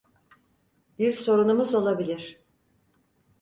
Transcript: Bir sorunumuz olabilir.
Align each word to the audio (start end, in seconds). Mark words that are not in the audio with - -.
Bir 0.99 1.13
sorunumuz 1.13 1.75
olabilir. 1.75 2.41